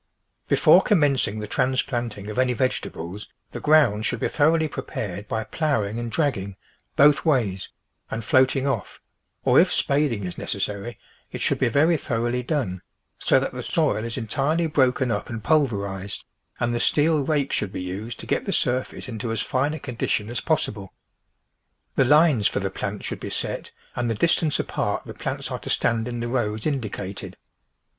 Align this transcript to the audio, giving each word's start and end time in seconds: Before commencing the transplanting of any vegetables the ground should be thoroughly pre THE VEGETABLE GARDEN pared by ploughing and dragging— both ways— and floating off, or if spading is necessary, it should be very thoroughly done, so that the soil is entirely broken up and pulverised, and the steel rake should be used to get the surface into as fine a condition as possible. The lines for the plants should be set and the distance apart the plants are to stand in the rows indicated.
Before 0.47 0.81
commencing 0.81 1.37
the 1.39 1.47
transplanting 1.47 2.27
of 2.31 2.39
any 2.39 2.53
vegetables 2.53 3.29
the 3.51 3.59
ground 3.59 4.03
should 4.03 4.19
be 4.19 4.29
thoroughly 4.29 4.67
pre 4.67 4.81
THE 4.81 4.85
VEGETABLE 4.87 4.95
GARDEN 4.95 5.15
pared 5.15 5.27
by 5.27 5.43
ploughing 5.43 5.99
and 5.99 6.11
dragging— 6.11 6.55
both 6.95 7.23
ways— 7.23 7.69
and 8.09 8.25
floating 8.25 8.65
off, 8.65 8.99
or 9.45 9.59
if 9.59 9.71
spading 9.71 10.23
is 10.23 10.39
necessary, 10.39 10.97
it 11.31 11.39
should 11.39 11.59
be 11.59 11.69
very 11.69 11.97
thoroughly 11.97 12.41
done, 12.41 12.81
so 13.19 13.39
that 13.41 13.51
the 13.51 13.61
soil 13.61 13.97
is 14.03 14.17
entirely 14.17 14.65
broken 14.65 15.11
up 15.11 15.29
and 15.29 15.43
pulverised, 15.43 16.23
and 16.59 16.73
the 16.73 16.79
steel 16.79 17.23
rake 17.23 17.51
should 17.51 17.71
be 17.71 17.83
used 17.83 18.19
to 18.21 18.25
get 18.25 18.45
the 18.45 18.51
surface 18.51 19.07
into 19.07 19.31
as 19.31 19.41
fine 19.41 19.75
a 19.75 19.79
condition 19.79 20.31
as 20.31 20.41
possible. 20.41 20.95
The 21.95 22.05
lines 22.05 22.47
for 22.47 22.59
the 22.59 22.71
plants 22.71 23.05
should 23.05 23.19
be 23.19 23.29
set 23.29 23.69
and 23.95 24.09
the 24.09 24.15
distance 24.15 24.57
apart 24.57 25.03
the 25.05 25.13
plants 25.13 25.51
are 25.51 25.59
to 25.59 25.69
stand 25.69 26.07
in 26.07 26.21
the 26.21 26.27
rows 26.27 26.65
indicated. 26.65 27.37